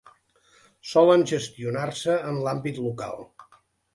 Solen 0.91 1.25
gestionar-se 1.33 2.17
en 2.31 2.39
l'àmbit 2.47 2.79
local. 2.87 3.23